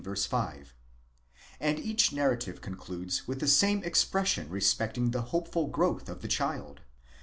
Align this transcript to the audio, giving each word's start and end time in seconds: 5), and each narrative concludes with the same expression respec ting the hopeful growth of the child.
5), 0.03 0.73
and 1.59 1.77
each 1.77 2.11
narrative 2.11 2.59
concludes 2.59 3.27
with 3.27 3.39
the 3.39 3.47
same 3.47 3.83
expression 3.83 4.49
respec 4.49 4.95
ting 4.95 5.11
the 5.11 5.21
hopeful 5.29 5.67
growth 5.67 6.09
of 6.09 6.23
the 6.23 6.27
child. 6.27 6.81